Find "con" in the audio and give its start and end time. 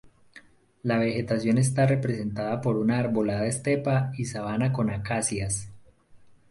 4.73-4.89